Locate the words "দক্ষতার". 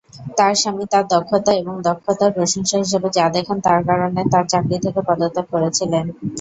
1.87-2.31